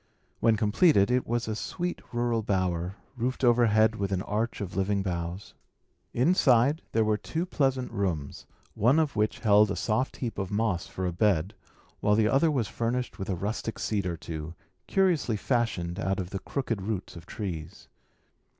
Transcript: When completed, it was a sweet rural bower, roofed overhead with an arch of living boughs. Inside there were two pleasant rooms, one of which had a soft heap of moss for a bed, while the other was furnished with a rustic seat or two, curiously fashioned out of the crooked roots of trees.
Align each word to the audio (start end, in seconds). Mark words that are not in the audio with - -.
When 0.39 0.57
completed, 0.57 1.11
it 1.11 1.27
was 1.27 1.47
a 1.47 1.55
sweet 1.55 2.01
rural 2.11 2.41
bower, 2.41 2.95
roofed 3.15 3.43
overhead 3.43 3.97
with 3.97 4.11
an 4.11 4.23
arch 4.23 4.59
of 4.59 4.75
living 4.75 5.03
boughs. 5.03 5.53
Inside 6.11 6.81
there 6.91 7.03
were 7.05 7.17
two 7.19 7.45
pleasant 7.45 7.91
rooms, 7.91 8.47
one 8.73 8.97
of 8.97 9.15
which 9.15 9.41
had 9.41 9.69
a 9.69 9.75
soft 9.75 10.17
heap 10.17 10.39
of 10.39 10.49
moss 10.49 10.87
for 10.87 11.05
a 11.05 11.13
bed, 11.13 11.53
while 11.99 12.15
the 12.15 12.27
other 12.27 12.49
was 12.49 12.67
furnished 12.67 13.19
with 13.19 13.29
a 13.29 13.35
rustic 13.35 13.77
seat 13.77 14.07
or 14.07 14.17
two, 14.17 14.55
curiously 14.87 15.37
fashioned 15.37 15.99
out 15.99 16.19
of 16.19 16.31
the 16.31 16.39
crooked 16.39 16.81
roots 16.81 17.15
of 17.15 17.27
trees. 17.27 17.87